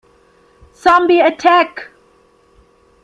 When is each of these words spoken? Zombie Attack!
Zombie 0.73 1.19
Attack! 1.21 1.91